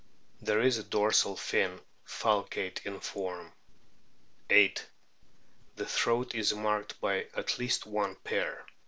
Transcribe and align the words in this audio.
There 0.41 0.61
is 0.61 0.79
a 0.79 0.83
dorsal 0.83 1.37
fin, 1.37 1.79
falcate 2.07 2.83
in 2.87 3.01
form. 3.01 3.53
8. 4.49 4.83
The 5.75 5.85
throat 5.85 6.33
is 6.33 6.55
marked 6.55 6.99
by 6.99 7.27
at 7.35 7.59
least 7.59 7.85
one 7.85 8.15
pair 8.15 8.65